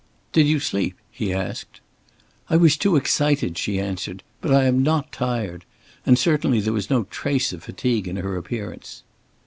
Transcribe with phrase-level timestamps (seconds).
[0.31, 1.79] "Did you sleep?" he asked.
[2.49, 4.23] "I was too excited," she answered.
[4.41, 5.63] "But I am not tired";
[6.07, 9.03] and certainly there was no trace of fatigue in her appearance.